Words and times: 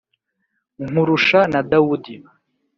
nkurusha 0.87 1.39
na 1.51 1.61
daudi, 1.69 2.15